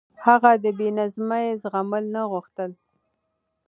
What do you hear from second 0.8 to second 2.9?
نظمي زغمل نه غوښتل.